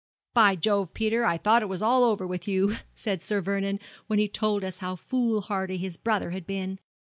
"By 0.33 0.55
Jove, 0.55 0.95
Peter, 0.95 1.25
I 1.25 1.37
thought 1.37 1.61
it 1.61 1.69
was 1.69 1.83
all 1.83 2.03
over 2.03 2.25
with 2.25 2.47
you," 2.47 2.75
said 2.95 3.21
Sir 3.21 3.39
Vernon, 3.39 3.79
when 4.07 4.17
he 4.17 4.27
told 4.27 4.63
us 4.63 4.79
how 4.79 4.95
foolhardy 4.95 5.77
his 5.77 5.95
brother 5.95 6.31
had 6.31 6.47
been. 6.47 6.79